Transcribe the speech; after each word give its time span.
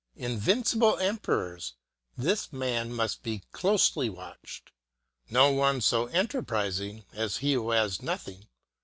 Invincible 0.15 0.97
emperors, 0.97 1.75
this 2.17 2.51
man 2.51 2.91
must 2.91 3.21
be 3.21 3.43
closely 3.51 4.09
watched; 4.09 4.71
no 5.29 5.51
one 5.51 5.79
so 5.79 6.07
enterprising 6.07 7.05
as 7.13 7.37
he 7.37 7.53
who 7.53 7.69
has 7.69 8.01
nothing. 8.01 8.47